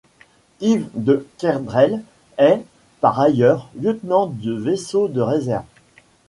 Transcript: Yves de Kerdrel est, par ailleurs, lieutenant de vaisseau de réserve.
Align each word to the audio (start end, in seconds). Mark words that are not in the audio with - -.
Yves 0.61 0.89
de 0.95 1.27
Kerdrel 1.37 2.01
est, 2.39 2.63
par 3.01 3.19
ailleurs, 3.19 3.69
lieutenant 3.75 4.25
de 4.25 4.51
vaisseau 4.51 5.07
de 5.07 5.21
réserve. 5.21 5.61